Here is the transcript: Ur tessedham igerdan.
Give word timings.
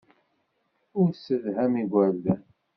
Ur 0.99 1.07
tessedham 1.11 1.73
igerdan. 1.81 2.41